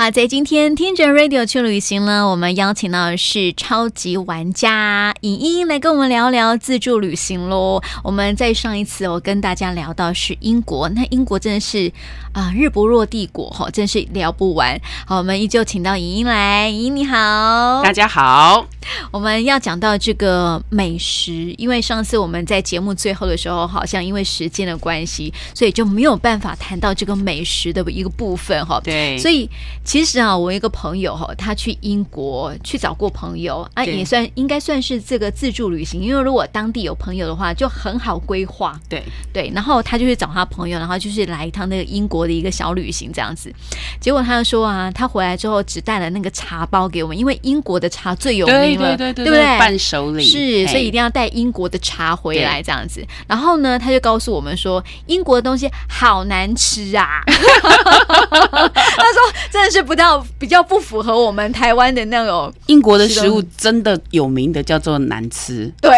[0.00, 7.82] 好，在今天听着 Radio 去旅行呢，我们邀请到的是超级玩家影音来跟我们聊聊自助旅行喽。
[8.02, 11.92] 我们在上一次我跟大家聊到是英国，那英国真的是
[12.32, 14.80] 啊、呃、日不落帝国哈，真是聊不完。
[15.06, 18.66] 好，我们依旧请到影音来，影音你好，大家好。
[19.10, 28.80] 我们要讲到这个美食，因为上次我们在节目最后的时候，好像因为时间的关系，所以就没有办法谈到这个美食的一个部分哈。
[28.82, 29.46] 对，所以。
[29.90, 36.00] 其实啊，我一个朋友哈，他去英国去找过朋友啊，也算应该算是这个自助旅行。
[36.00, 38.78] 因为如果当地有朋友的话，就很好规划。
[38.88, 39.02] 对
[39.32, 43.52] 对，然后他就去找他朋友，然后就是来一趟那个英国的一个小旅行这样子。
[44.00, 49.58] 结果他就说啊，他回来之后只带了那个茶包给我们，因为英国的茶最有名了，对对对，对，对不对？
[49.58, 53.04] 伴手礼是，所以一定要带英国的茶回来这样子。
[53.26, 57.20] 然后呢，他就告诉我们说，英国的东西好难吃啊。
[57.26, 59.18] 他说，
[59.50, 59.79] 真的是。
[59.82, 65.72] 不到比较不符合我们台湾的那种英国的食物，真的有名的叫做难吃。
[65.80, 65.90] 对。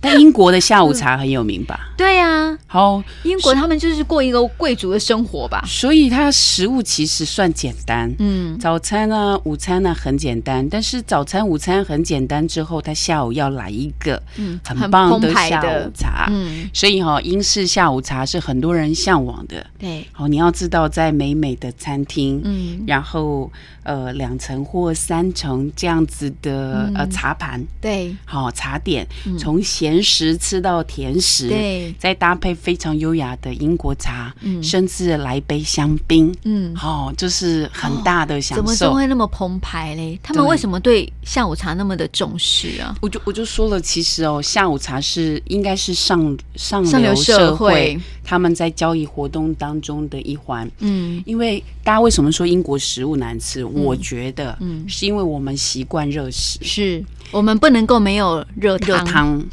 [0.00, 1.78] 但英国的下午茶很有名吧？
[1.78, 5.62] 嗯、 对呀、啊，好，英国他们就是过一个贵族的生活吧。
[5.66, 14.22] 所以它食物其实算简单，嗯，早餐呢、啊、午餐呢、啊、很简单，但是早餐、午餐很简单之后，他下午要来一个
[14.64, 19.66] 很棒的下午茶，嗯，所以哈、哦，英式下午茶是很多人向往的。
[19.78, 29.06] 对，好，你要知道，在美美的餐厅，嗯，然后呃两层或三层这样子的、嗯、呃茶盘，对，好茶点，
[29.38, 29.89] 从咸。
[29.90, 38.62] 甜食吃到甜食，对，再搭配非常优雅的英国茶，嗯，甚至来杯香槟，嗯，好、哦，就是很大的享受。
[38.62, 40.18] 哦、怎么就会那么澎湃嘞？
[40.22, 42.94] 他们为什么对下午茶那么的重视啊？
[43.00, 50.70] 我就我就说了，其实哦，下午茶是应该是上上上流社会他们在交易活动当中的一环。
[50.78, 53.62] 嗯，因为大家为什么说英国食物难吃？
[53.62, 58.88] 嗯、我觉得，嗯，是因为我们习惯热食，是我们不能够没有热汤。
[58.88, 59.44] 热汤。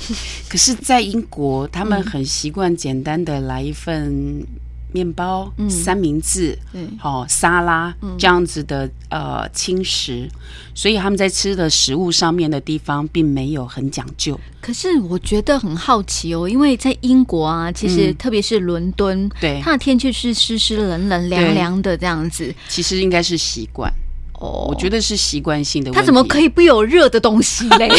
[0.50, 4.46] 可是，在英国，他们很习惯简单的来一份
[4.94, 6.58] 面包、嗯、三明治，
[6.98, 10.30] 好、哦、沙拉、嗯、这样子的呃轻食，
[10.74, 14.40] 所以他们在吃的食物上面的地方并没有很讲究。
[14.62, 23.94] 可是我觉得很好奇哦，因为在英国啊，其实特别是伦敦，对、嗯、它的天气是湿湿冷冷凉凉的这样子，其实应该是习惯。
[24.38, 25.92] 哦，我觉得是习惯性的。
[25.92, 27.90] 它怎么可以不有热的东西嘞？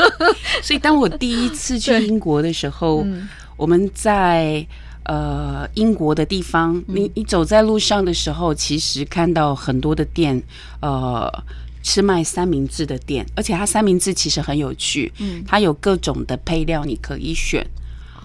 [0.62, 4.66] 所以当我第一次去英国的时候，嗯、我们在
[5.04, 10.42] 呃英国的地方，嗯、你你走在路上的时候，其实看到很多的店，
[10.80, 11.30] 呃，
[11.82, 17.66] 是卖三明治的店，而且它三明治其实很有趣，嗯，它有各种的配料你可以选。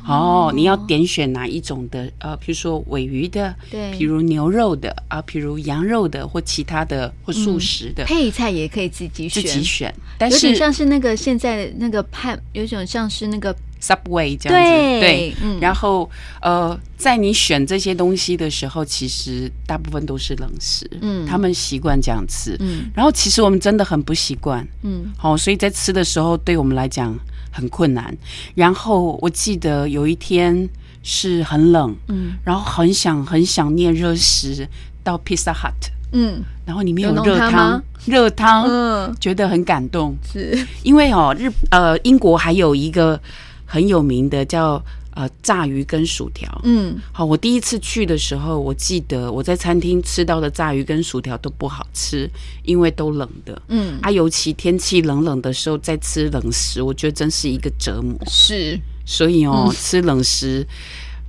[0.05, 2.11] 哦，你要点选哪一种的？
[2.19, 9.93] 呃，比如说尾鱼的，对，比如牛肉的啊，比如羊肉的，或其他的，或素食的，嗯、配菜也可以自己选，自己选。
[10.17, 14.99] 但是有点像是那个现在那个派，有种像是那个 Subway 这样子，对。
[14.99, 16.09] 对嗯、然后
[16.41, 22.91] 呃，在你选这些东西的时候，其实大部分都是冷食，嗯，他们习惯这样吃，嗯。
[22.93, 25.05] 然后其实我们真的很不习惯，嗯。
[25.17, 27.17] 好、哦，所以在吃的时候，对我们来讲。
[27.53, 28.13] 很困难，
[28.55, 30.67] 然后我记得有一天
[31.03, 34.67] 是很冷，嗯，然后很想很想念热食，
[35.03, 40.67] 到 Pizza Hut，嗯，然后里面有热汤，热汤，嗯，觉得很感动，是。
[40.81, 43.21] 因为哦，日呃英国还有一个
[43.65, 44.83] 很有名的叫。
[45.15, 52.29] 呃，炸鱼跟薯条，嗯，好，我第一次去的时候，我记得我在餐厅吃到的炸鱼跟薯条都不好吃，
[52.63, 60.65] 因为都冷的，嗯，啊，尤其天气冷冷的时候再吃冷食，我觉得真是一个折磨，是，所以哦，嗯、吃冷食。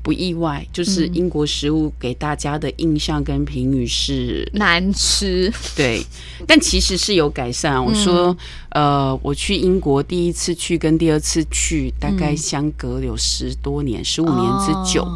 [0.04, 6.04] 不意外，就是英国食物给大家的印象跟评语是难吃，对，
[6.46, 7.82] 但其实是有改善。
[7.82, 8.36] 我说，
[8.68, 15.08] 呃，我去英国第一次去跟第二次去大概相隔有十多年，十五年之久。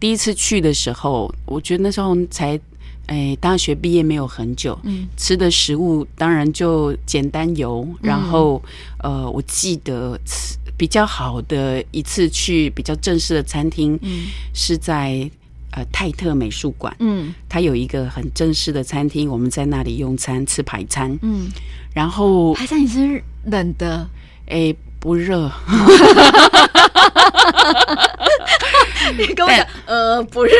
[0.00, 2.58] 第一次去的时候，我觉得那时候才
[3.06, 8.60] 哎大学毕业没有很久，嗯，吃的食物当然就简单油，然后
[8.98, 10.58] 呃，我记得吃。
[10.76, 15.28] 比较好的一次去比较正式的餐厅，嗯，是在
[15.70, 21.48] 呃泰特美术馆，嗯，它有一个很正式的餐厅，我们在那里用餐吃排餐，嗯，
[21.94, 24.06] 然后排餐也是冷的，
[24.48, 25.50] 哎，不热，
[29.16, 30.52] 你跟我讲，呃，不热，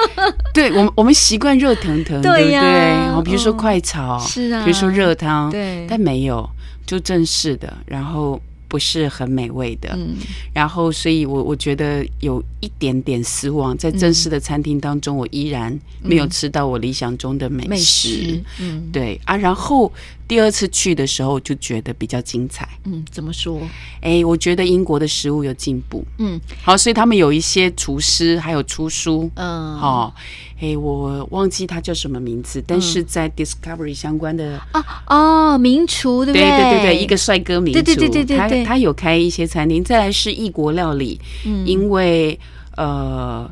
[0.52, 3.20] 对我们我们习惯热腾腾，对呀？
[3.24, 6.48] 比如说快炒，是啊，比如说热汤，对，但没有，
[6.84, 8.40] 就正式的，然后。
[8.72, 9.90] 不是很美味的。
[9.92, 10.16] 嗯，
[10.54, 17.68] 然后所以我我觉得有一点点失望，在正式的餐厅当中，我依然没有吃到我理想中的美食。
[17.68, 19.92] 美食，嗯，对啊，然后。
[20.32, 22.66] 第二次去的时候就觉得比较精彩。
[22.84, 23.60] 嗯，怎么说？
[24.00, 26.02] 哎，我觉得英国的食物有进步。
[26.16, 29.30] 嗯，好，所以他们有一些厨师还有出书。
[29.34, 30.14] 嗯，好，
[30.58, 36.48] 哎，我忘记他叫什么名字，但是在 Discovery 相关的哦哦，名厨对不对？
[36.48, 39.84] 对对对对，一个帅哥名厨，对对对对对，他他有开一些餐厅。
[39.84, 42.40] 再来是异国料理，嗯，因为
[42.78, 43.46] 呃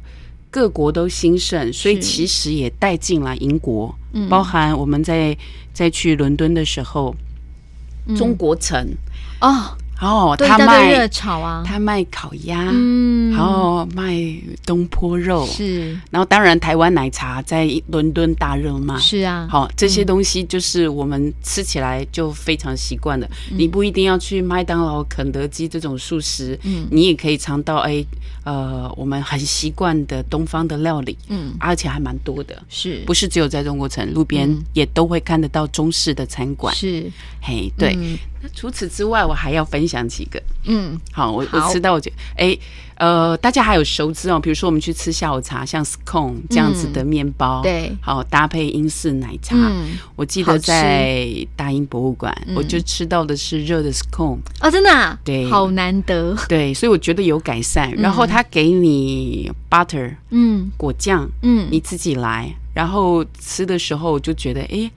[0.50, 3.94] 各国都兴盛，所以其实也带进了英国，
[4.28, 5.36] 包含我们在。
[5.72, 7.14] 再去伦敦的时候，
[8.16, 8.86] 中国城。
[9.40, 14.18] 哦哦，他卖热炒啊，他卖烤鸭，嗯，然后卖
[14.64, 15.46] 东坡肉。
[15.46, 23.28] 是，然后当然台湾奶茶在伦敦大热卖，是啊，好这些东西就是我们吃起来就非常习惯了。
[23.50, 28.04] 你不一定要去麦当劳、肯德基这种素食，嗯，你也可以尝到哎，
[28.44, 33.02] 呃，我们很习惯的东方的料理，嗯，而且还蛮多的，是。
[33.06, 36.74] 不是只有在中国城路边也都会看得到中式的餐馆？
[36.74, 37.10] 是，
[37.42, 37.96] 嘿，对。
[38.42, 40.42] 那除此之外，我还要分享几个。
[40.64, 42.58] 嗯，好，我我知道，我觉得，哎，
[42.96, 49.56] 呃，大家还有熟知哦，比如说我们去吃下午茶，像 scone 这样子的面包，对，好搭配英式奶茶。
[49.56, 54.38] 嗯，我记得在大英博物馆，我就吃到的是热的 scone。
[54.60, 55.18] 哦，真的？
[55.24, 56.36] 对，好难得。
[56.48, 57.90] 对，所以我觉得有改善。
[57.94, 62.54] 然后他给你 butter，嗯，果酱，嗯，你自己来。
[62.72, 64.90] 然后吃的时候我就觉得，哎。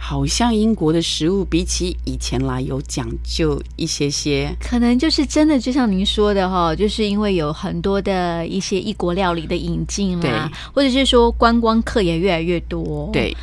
[0.00, 13.10] 好像英国的食物比起以前来有讲究一些些，可能就是真的，就像您说的哈，就是因为有很多的一些异国料理的引进啦，或者是说观光客也越来越多。
[13.12, 13.36] 对，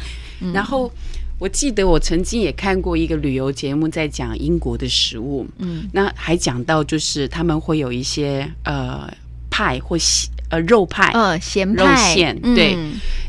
[0.53, 0.89] 然后
[1.37, 9.13] 我记得我曾经也看过一个旅游节目，在讲英国的食物，嗯，那还讲到就是他们会有一些呃
[9.51, 9.97] 派或
[10.49, 12.77] 呃肉派，呃咸派肉馅，对，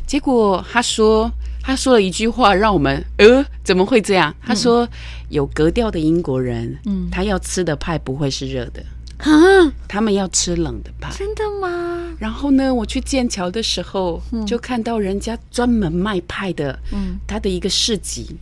[0.07, 1.29] 结果他说。
[1.67, 4.33] 他说了一句话，让我们呃，怎么会这样？
[4.41, 4.89] 他说
[5.31, 8.81] 有格调的英国人，嗯，他要吃的派不会是热的，
[9.19, 11.13] 啊，他们要吃冷的派。
[11.19, 12.15] 真的吗？
[12.21, 18.37] 然后呢，我去剑桥的时候，就看到人家专门卖派的，嗯，他的一个市集，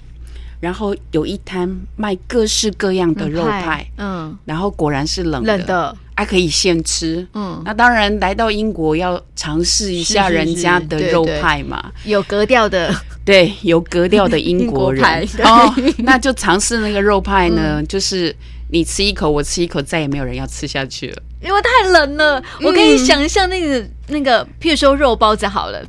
[0.61, 5.57] 然后有一摊卖各式各样的肉派，嗯，然后果然是冷的。
[5.57, 15.03] 冷的还可以现吃，嗯，那当然来到英国要尝试一下人家的肉派嘛，是是是，对对，有格调的，对，有格调的英国人
[15.37, 18.33] 国哦，那就尝试那个肉派呢，嗯、就是
[18.71, 22.41] 你吃一口，我吃一口，再也没有人要吃下去了，因为太冷了。
[22.63, 25.85] 我可以想象那个、嗯、那个，譬如说肉包子好了。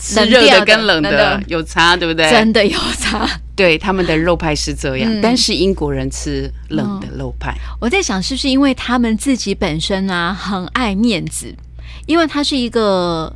[0.00, 2.28] 是热的跟冷的有差，对不对？
[2.30, 3.28] 真的有差。
[3.54, 7.52] 对，他们的肉派是这样，嗯、但是英国人吃冷的肉派。
[7.52, 11.54] 嗯、我在想，是不是因为他们自己本身啊很爱面子？
[12.06, 13.32] 因为它是一个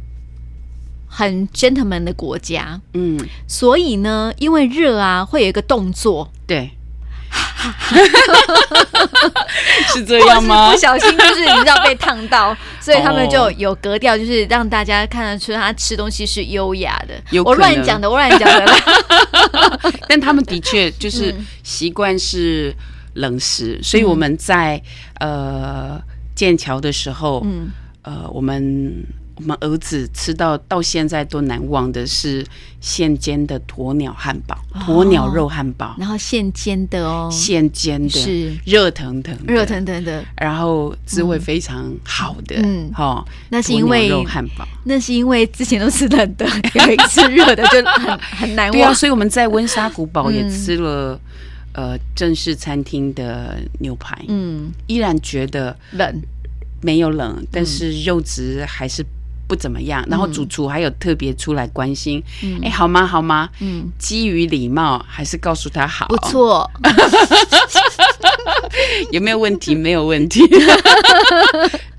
[1.07, 6.71] 很 gentleman 的国家，嗯，所以呢，因为热啊，会有一个动作，对。
[9.93, 10.73] 是这样吗？
[10.73, 17.15] 不小心就是你知道被烫到， 所以他们就有格调，就是让大家看得出他吃东西是优雅的。
[17.43, 18.67] 我乱讲的，我乱讲的。
[20.09, 22.75] 但他们的确就是习惯是
[23.15, 24.81] 冷食，所以我们在
[25.21, 26.01] 呃
[26.35, 27.71] 剑桥的时候，嗯，
[28.03, 29.05] 呃我们。
[29.37, 32.47] 我们儿子吃到到现在都难忘的是
[32.81, 38.55] 现煎的鸵鸟汉堡，鸵鸟肉汉堡，然后现煎的哦，现煎的是。
[38.65, 48.73] 热腾腾，热腾腾的，然后滋味非常好的，嗯，好，那是因为肉汉堡，那是因为之前都吃冷的，有一次热的就很很难忘。
[48.73, 51.19] 对啊，所以我们在温莎古堡也吃了
[51.73, 56.23] 呃正式餐厅的牛排，嗯，依然觉得冷，
[56.81, 59.05] 没有冷，但是肉质还是。
[59.47, 62.23] 不怎么样，然后主厨还有特别出来关心，
[62.63, 63.07] 哎、嗯，好吗？
[63.07, 63.49] 好吗？
[63.61, 66.71] 嗯，基于礼貌，还是告诉他好，不错。
[69.13, 69.75] 有没有问题？
[69.77, 70.41] 没有问题。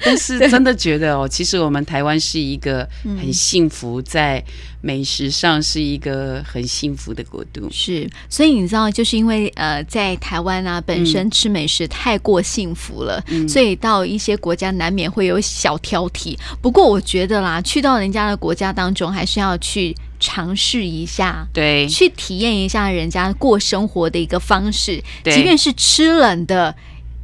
[0.04, 4.44] 但是真的觉得哦，其实我们台湾是一个很幸福，在
[4.82, 7.68] 美食上是一个很幸福的国度。
[7.72, 16.38] 是，所以你知道，就是因为呃，在台湾啊，本身吃美食太过幸福了，嗯、所以到一些国家难免会有小挑剔。
[16.62, 26.76] 不过我觉得啦，去到人家的国家当中，还是要去尝试一下，对，去体验一下人家过生活的一个方式，对，即便是吃冷的。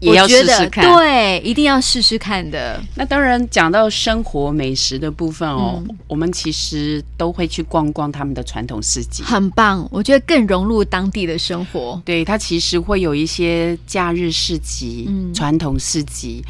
[0.01, 2.81] 也要试试看，对，一定要试试看的。
[2.95, 9.87] 那当然，讲到生活美食的部分哦，嗯、我们其实都会去逛逛他们的传统市集，很棒。
[9.91, 12.01] 我觉得更融入当地的生活。
[12.03, 16.43] 对，它其实会有一些假日市集、嗯、传统市集，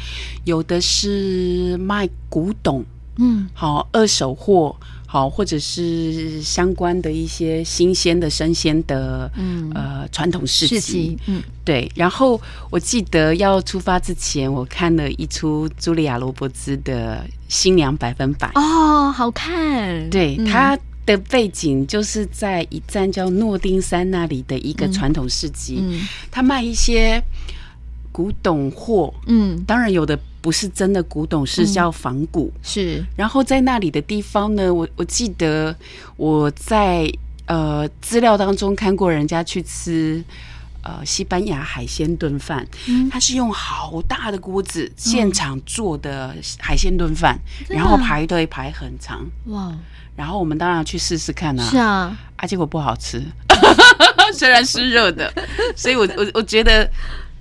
[0.44, 2.82] 有的是卖古董，
[3.18, 4.74] 嗯，好二手货。
[5.12, 11.86] 好，或者是相关的一些新鲜的、生鲜的，嗯，呃，传统市集，嗯，对。
[11.94, 12.40] 然后
[12.70, 18.48] 我记得要出发之前，我看了一出茱莉亚·罗伯兹的《新娘百分百》。
[18.58, 20.08] 哦，好看。
[20.08, 27.22] 对，它的背景就是在一站叫诺丁山那里的一个传统市集，嗯，它卖一些
[28.12, 30.18] 古董货，嗯，当然有的。
[30.42, 32.52] 不是真的古董，是叫仿古。
[32.56, 35.72] 嗯、是，然后在那里的地方呢，我我记得
[36.16, 37.08] 我在
[37.46, 40.20] 呃资料当中看过人家去吃
[40.82, 47.38] 呃西班牙海鲜炖饭，嗯、它是用好大的锅子现场做的海鲜炖饭，
[47.70, 49.24] 嗯、然后排队排很长。
[49.44, 49.72] 哇！
[50.16, 51.62] 然后我们当然去试试看啊。
[51.70, 53.22] 是啊，啊，结果不好吃，
[54.34, 55.32] 虽然是热的，
[55.76, 56.90] 所以我我我觉得。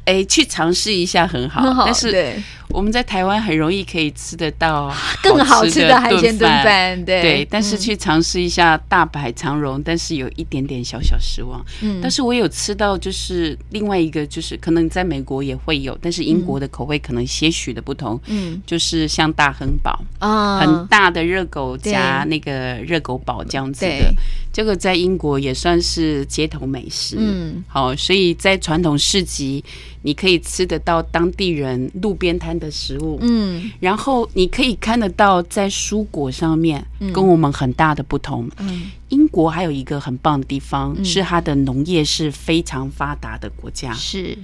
[0.05, 2.36] 哎，去尝试一下很好，好，但是
[2.70, 4.91] 我们在台湾很容易可以吃得到
[5.22, 7.48] 更好吃的海鲜炖饭，对对。
[7.50, 11.63] 但是去尝试一下大白长荣，但是有一点点小小失望。
[11.81, 18.20] 嗯，但是我有吃到，就是另外一个，就是可能在美国也会有，但是英国的口味可能些许的不同。
[18.27, 24.13] 嗯，就是像大亨堡啊，很大的热狗加那个热狗堡这样子的，
[24.51, 27.15] 这个在英国也算是街头美食。
[27.20, 29.63] 嗯，好，所以在传统市集。
[30.03, 38.50] 你可以吃得到当地人路边摊的食物，嗯，然后你可以看得到在蔬果上面跟我们很大的不同。
[38.58, 44.36] 嗯，英国还有一个很棒的地方是它的农业是非常发达的国家，是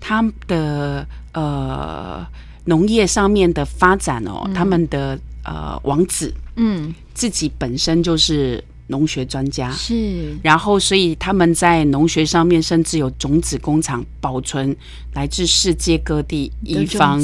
[0.00, 2.26] 他们的呃
[2.64, 8.64] 农业上面的发展哦，他们的呃王子，嗯，自己本身就是。
[8.92, 9.72] 农学专家。
[9.72, 14.76] 是，然后所以他们在农学上面甚至有种子工厂保存
[15.14, 17.20] 来自世界各地，以防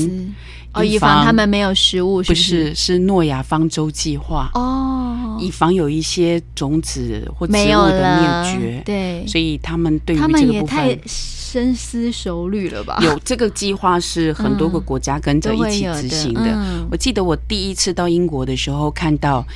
[0.73, 2.75] 哦，以防他们没有食物，不是？
[2.75, 4.51] 是诺亚方舟计划。
[4.55, 12.99] 哦，以防有一些种子或植物的灭绝，对，所以他们对于这个部分深思熟虑了吧？
[13.05, 16.87] 有这个计划是很多个国家跟着一起执行的。
[16.91, 19.47] 我记得我第一次到英国的时候，看到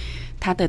[0.40, 0.68] 他的。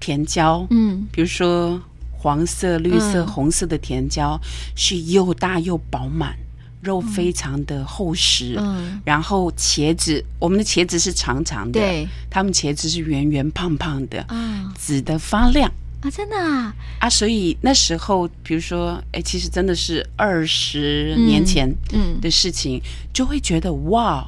[0.00, 1.80] 甜椒，嗯，比如说
[2.12, 4.38] 黄色、绿色、嗯、红色的甜椒
[4.74, 6.36] 是又大又饱满，
[6.82, 8.56] 肉非常的厚实。
[8.58, 15.70] 嗯，然后茄子，我们的茄子是长长的，对，他们茄子是圆圆胖胖的，嗯，紫的发亮。
[16.02, 22.20] 啊，真的啊，啊，所以那时候，比如说，哎，其实真的是二十年前嗯。
[22.20, 24.24] 的事情，嗯嗯、就会觉得哇，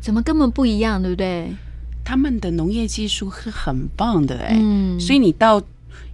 [0.00, 1.48] 怎么根本不一样，对不对？
[2.04, 5.62] 他们的农业技术是很棒的哎，嗯，所以你到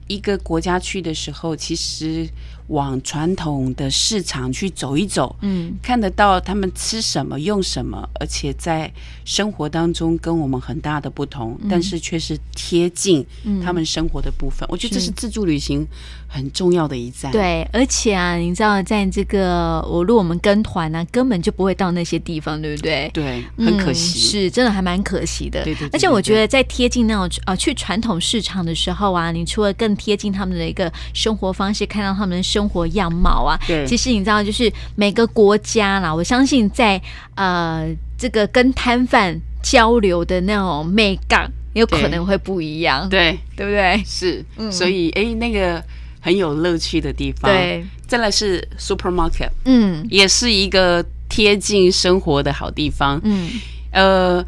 [0.07, 2.29] 一个国家去的时候，其实。
[2.69, 8.91] 往传统的市场去走一走，嗯，看得到他们吃什么、用什么，而且在
[9.25, 13.25] 生活当中跟我们很大的不同，嗯、但是却是贴近
[13.63, 14.67] 他们生活的部分。
[14.69, 15.87] 嗯、我觉得这是自助旅行
[16.27, 17.31] 很重要的一站。
[17.33, 23.11] 对，而且啊，你知道，在这个我如果我们跟团呢、啊，根本就不会到那些地方，对不对？
[23.13, 25.63] 对，很可惜，嗯、是真的还蛮可惜的。
[25.65, 25.97] 对对，对对对。
[25.97, 37.01] 而且我觉得在贴近那种啊，去传统市场的时候啊，你除了更贴近他们的一个生活方式，看到他们的生生活样貌啊，对，其实你知道，就是每个国家啦，我相信在
[37.37, 37.89] 呃
[38.19, 44.03] 这个跟摊贩交流的那种美感，有可能会不一样，对，对不对？
[44.05, 45.81] 是，嗯、所以哎，那个
[46.21, 47.49] 很有乐趣的地方。
[47.49, 53.21] 对，再来是 supermarket，嗯，也是一个贴近生活的好地方。
[53.23, 53.51] 嗯，
[53.93, 54.45] 呃，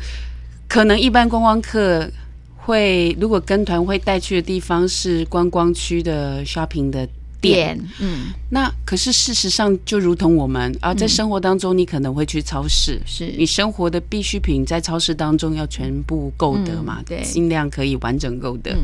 [0.66, 2.10] 可能一般观光客
[2.56, 7.08] 会如果跟团会带去的地方是观光区的 shopping 的。
[7.40, 16.98] 店，嗯，那可是事实上，就如同我们啊，在生活当中，你可能会去超市，是、嗯、你生活的必需品在超市当中要全部购得嘛？
[17.00, 18.72] 嗯、对，尽量可以完整购得。
[18.72, 18.80] 嗯、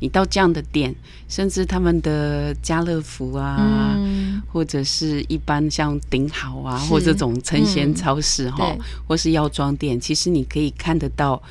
[0.00, 0.94] 你到这样的店，
[1.28, 11.42] 甚至他们的家乐福啊，嗯、或者是一般像顶好啊，或这种生鲜超市哈，嗯、或是药妆店，其实你可以看得到。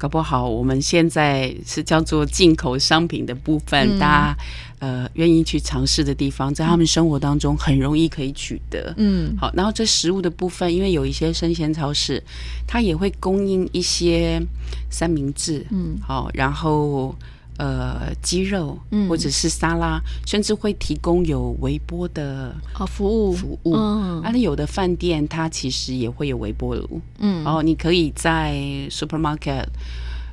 [0.00, 4.36] 搞不好我们现在是叫做进口商品的部分，嗯、大家
[4.78, 8.94] 呃愿意去尝试的地方，在他们生活当中很容易可以取得。
[8.96, 12.22] 嗯，好，然后这食物的部分，因为有一些生鲜超市，
[12.66, 14.40] 它也会供应一些
[14.88, 15.66] 三明治。
[15.68, 17.14] 嗯，好，然后
[17.60, 23.32] 呃鸡肉，嗯，或者是沙拉，甚至会提供有微波的啊服务。
[23.32, 23.74] 服务。
[23.74, 28.54] 嗯，啊，那有的饭店它其实也会有微波炉，嗯，然后你可以在
[28.88, 29.66] supermarket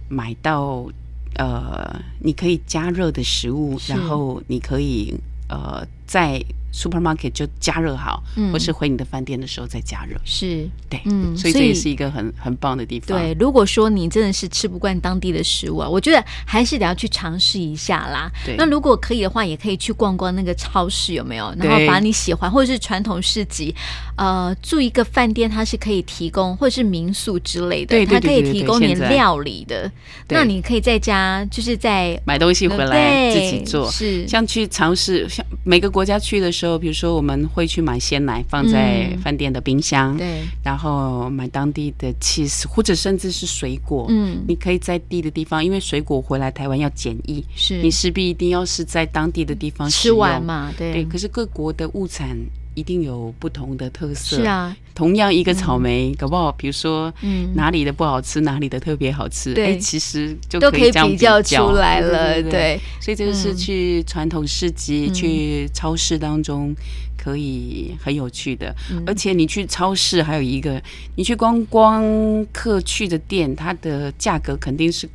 [0.08, 0.88] 买到
[1.36, 5.14] 呃，你可以加热的食物，然后你可以
[5.50, 6.42] 呃在。
[6.70, 13.18] Supermarket 就加热好，嗯，或是回你的饭店的时候再加热，是对，嗯，所以这也是一个很很棒的地方。
[13.18, 18.30] 对，如果说你真的是吃不惯当地的食物啊，我觉得还是得要去尝试一下啦。
[18.46, 21.52] 对，那如果可以的话，也可以去逛逛那个超市，有没有？
[21.58, 23.74] 然后把你喜欢或者是传统市集，
[24.16, 29.90] 呃，住一个饭店，它是可以提供，或者是民宿之类的，对，它可以提供你料理的。
[30.28, 36.78] 那你可以在家就是在买东西回来自己做，是像去尝试，像每个国家去的时候。
[36.78, 51.06] 比如说，我们会去买鲜奶放在饭店的冰箱，嗯、对，然后买当地的 cheese，或者甚至是水果，嗯，你可以在地的地方，因为水果回来台湾要检疫，是你势必一定要是在当地的地方吃完嘛，对，对。
[51.06, 52.38] 可是各国的物产。
[52.78, 54.38] 一定有不同的特色。
[54.38, 62.80] 是啊，同样一个草莓，嗯、搞不好，比如说，嗯，哪里的不好吃，嗯、哪里的特别好吃，哎、欸，其实就可以比较，都可以比较出来了，对。
[63.02, 66.72] 所以这个是去传统市集、嗯、去超市当中
[67.18, 68.72] 可以很有趣的。
[68.92, 70.80] 嗯、而且你去超市还有一个，
[71.16, 72.06] 你去观光
[72.54, 75.10] 客去的店，它的价格肯定是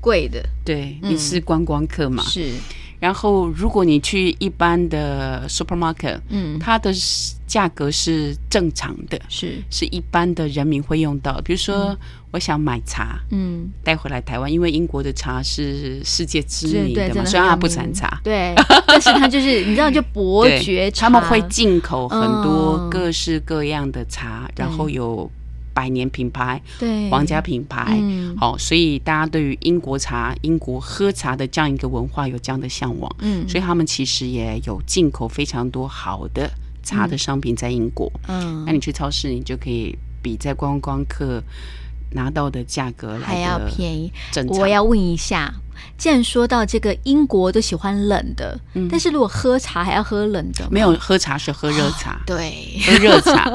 [0.00, 0.40] 贵的。
[0.64, 2.22] 对，你是观光客嘛？
[2.22, 2.52] 是。
[3.00, 6.92] 然后，如果你去一般的 supermarket，嗯，它的
[7.46, 9.62] 价格是正常的，是。
[9.70, 11.40] 是一般的人民会用到。
[11.42, 11.96] 比如说，
[12.32, 18.52] 我想买茶，嗯，带回来台湾，因为英国的茶是世界知名的嘛，虽然它不产茶，对，
[18.86, 25.30] 但是它就是你知道，就伯爵茶，他们会进口很多各式各样的茶，然后有。
[25.78, 28.02] 百年品牌，对，皇家品牌，
[28.36, 36.50] 好、所以大家对于英国茶、英国喝茶的这样一个文化有这样的向往，嗯，所以他们其实也有进口非常多好的
[36.82, 41.40] 茶的商品在英国，嗯，那你去超市，你就可以比在观光客
[42.10, 44.10] 拿到的价格还要便宜。
[44.48, 45.54] 我要问一下。
[45.96, 53.52] 既然说到这个，英国都喜欢冷的，嗯，但是如果喝茶还要喝冷的，没有喝茶是喝热茶，哦，对，喝热茶，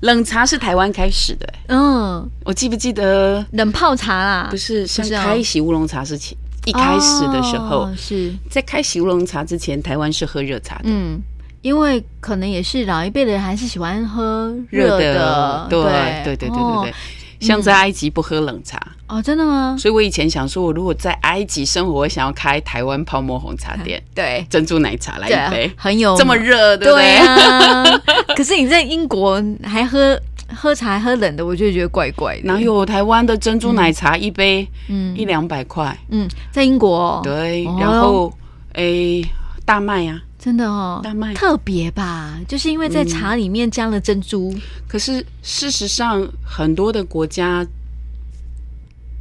[0.00, 3.44] 冷茶是台湾开始的，嗯，我记不记得？
[3.52, 4.48] 冷泡茶啦？
[4.50, 8.32] 不是，像开喜乌龙茶是前一开始的时候，哦，是。
[8.48, 11.20] 在开喜乌龙茶之前，台湾是喝热茶的，嗯，
[11.62, 15.92] 因为可能也是老一辈的人还是喜欢喝热的，的，对，对，
[16.36, 16.90] 对，对，对，对，对。
[16.90, 16.94] 哦
[17.42, 18.78] 像在埃及不喝冷茶、
[19.08, 19.76] 嗯、哦，真的吗？
[19.78, 26.16] 所以我以前想说，我如果在埃及生活，我想要开台湾泡沫红茶店， 对，珍珠奶茶来一杯，很有。
[26.16, 28.34] 这么热，对不对？
[28.36, 30.18] 可是你在英国还喝
[30.54, 32.42] 喝茶还喝冷的，我就觉得怪怪的。
[32.44, 38.32] 哪有台湾的珍珠奶茶一杯，嗯，一两百块，嗯，在英国，对，然后
[38.74, 39.24] 诶，
[39.64, 40.20] 大麦呀。
[40.42, 41.00] 真的哦，
[41.36, 44.52] 特别吧，就是因为在茶里面加了珍珠。
[44.52, 47.64] 嗯、可是事实上，很多的国家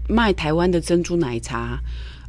[0.10, 1.80] 卖台湾的珍珠奶茶，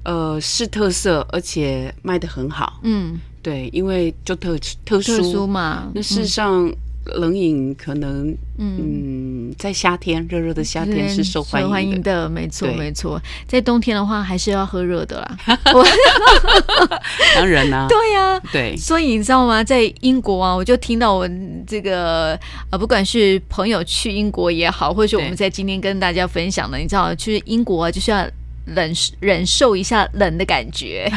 [0.05, 2.81] 呃，是特色，而且卖的很好。
[2.83, 5.91] 嗯，对，因为就特特殊，特殊嘛。
[5.95, 6.71] 那事实上。
[7.05, 13.21] 嗯冷饮可能，嗯，嗯，在夏天热热的夏天是受欢迎的，受欢迎的，没错没错。
[13.47, 15.39] 在冬天的话，还是要喝热的啦。
[17.35, 18.77] 当然啦、啊， 对呀、啊，对。
[18.77, 19.65] 所以你知道吗？
[19.65, 21.29] 在英国啊，我就听到我
[21.67, 22.39] 这个
[22.71, 28.25] 呃，不管是朋友去英国也好，或者是我们在今天跟大家分享的，你知道，去英国啊，就是要。
[28.65, 31.11] 忍忍受一下冷的感觉，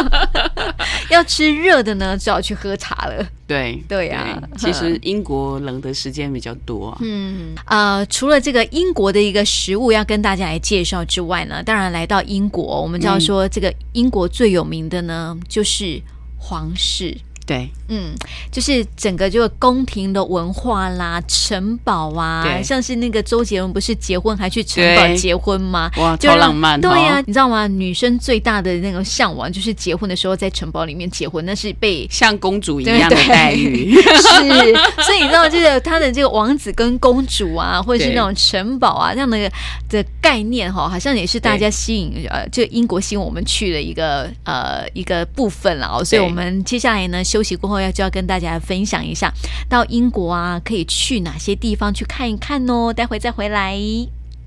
[1.10, 3.26] 要吃热的呢，就要去喝茶了。
[3.46, 6.96] 对对呀，其实英国冷的时间比较多。
[7.00, 16.00] 嗯呃，除了这个英国的一个食物要跟大家来介绍之外呢，当然来到英国，我们就要说这个英国最有名的呢，就是
[16.38, 17.16] 皇室。
[17.50, 18.14] 对，嗯，
[18.52, 25.90] 就是整个这个宫廷的文化啦，城堡啊，像是那个周杰伦不是结婚还去城堡结婚吗？
[25.96, 26.80] 哇，超浪漫！
[26.80, 27.66] 对呀、啊，你知道吗？
[27.66, 33.96] 女生最大的那个向往就是结婚的时候在城堡里面结婚，那是被像公主一样的待遇。
[33.98, 39.50] 是，所以你知道这个他的这个王子跟公主啊，或者是那种城堡啊这样的
[39.88, 46.04] 的概念哈，好像也是大家吸引呃，就英国吸引我们去的一个呃一个部分了哦。
[46.04, 49.32] 所以我们接下来呢休息过后要就要跟大家分享一下，
[49.66, 52.92] 到英国啊可以去哪些地方去看一看哦。
[52.92, 53.80] 待会再回来。